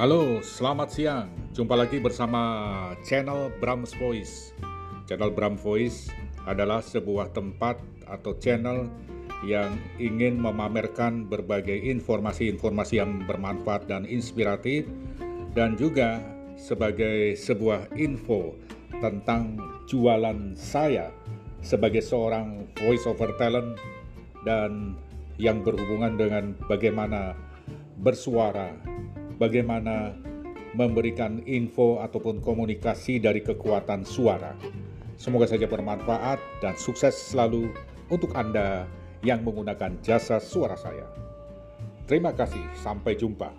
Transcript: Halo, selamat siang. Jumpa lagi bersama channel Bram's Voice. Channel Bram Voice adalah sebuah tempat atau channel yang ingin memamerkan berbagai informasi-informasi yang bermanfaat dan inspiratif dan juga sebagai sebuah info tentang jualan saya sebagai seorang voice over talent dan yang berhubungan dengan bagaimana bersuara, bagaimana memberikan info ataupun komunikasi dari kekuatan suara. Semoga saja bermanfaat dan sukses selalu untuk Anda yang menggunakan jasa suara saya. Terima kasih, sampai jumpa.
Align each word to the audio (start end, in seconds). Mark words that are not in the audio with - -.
Halo, 0.00 0.40
selamat 0.40 0.88
siang. 0.96 1.28
Jumpa 1.52 1.76
lagi 1.76 2.00
bersama 2.00 2.40
channel 3.04 3.52
Bram's 3.60 3.92
Voice. 4.00 4.56
Channel 5.04 5.28
Bram 5.28 5.60
Voice 5.60 6.08
adalah 6.48 6.80
sebuah 6.80 7.36
tempat 7.36 7.76
atau 8.08 8.32
channel 8.40 8.88
yang 9.44 9.76
ingin 10.00 10.40
memamerkan 10.40 11.28
berbagai 11.28 11.76
informasi-informasi 11.84 12.96
yang 12.96 13.28
bermanfaat 13.28 13.92
dan 13.92 14.08
inspiratif 14.08 14.88
dan 15.52 15.76
juga 15.76 16.24
sebagai 16.56 17.36
sebuah 17.36 17.92
info 17.92 18.56
tentang 19.04 19.60
jualan 19.84 20.56
saya 20.56 21.12
sebagai 21.60 22.00
seorang 22.00 22.72
voice 22.72 23.04
over 23.04 23.36
talent 23.36 23.76
dan 24.48 24.96
yang 25.36 25.60
berhubungan 25.60 26.16
dengan 26.16 26.56
bagaimana 26.72 27.36
bersuara, 28.00 28.72
bagaimana 29.40 30.12
memberikan 30.76 31.40
info 31.48 31.98
ataupun 32.04 32.44
komunikasi 32.44 33.18
dari 33.18 33.40
kekuatan 33.40 34.04
suara. 34.04 34.54
Semoga 35.16 35.48
saja 35.48 35.64
bermanfaat 35.66 36.38
dan 36.60 36.76
sukses 36.76 37.16
selalu 37.16 37.72
untuk 38.12 38.36
Anda 38.36 38.84
yang 39.24 39.42
menggunakan 39.42 39.98
jasa 40.04 40.38
suara 40.38 40.76
saya. 40.76 41.08
Terima 42.04 42.36
kasih, 42.36 42.62
sampai 42.78 43.16
jumpa. 43.16 43.50